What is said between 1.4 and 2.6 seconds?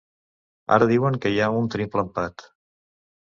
ha un triple empat.